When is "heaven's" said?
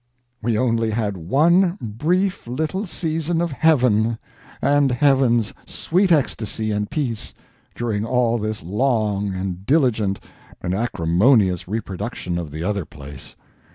4.91-5.53